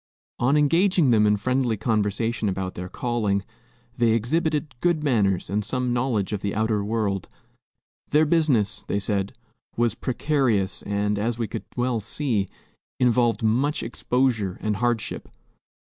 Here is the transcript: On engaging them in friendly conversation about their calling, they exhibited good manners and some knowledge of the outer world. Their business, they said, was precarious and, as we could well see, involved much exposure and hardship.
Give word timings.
On 0.39 0.57
engaging 0.57 1.11
them 1.11 1.27
in 1.27 1.37
friendly 1.37 1.77
conversation 1.77 2.49
about 2.49 2.73
their 2.73 2.89
calling, 2.89 3.45
they 3.95 4.13
exhibited 4.13 4.73
good 4.79 5.03
manners 5.03 5.47
and 5.47 5.63
some 5.63 5.93
knowledge 5.93 6.33
of 6.33 6.41
the 6.41 6.55
outer 6.55 6.83
world. 6.83 7.29
Their 8.09 8.25
business, 8.25 8.83
they 8.87 8.97
said, 8.97 9.33
was 9.77 9.93
precarious 9.93 10.81
and, 10.81 11.19
as 11.19 11.37
we 11.37 11.47
could 11.47 11.65
well 11.77 11.99
see, 11.99 12.49
involved 12.99 13.43
much 13.43 13.83
exposure 13.83 14.57
and 14.59 14.77
hardship. 14.77 15.29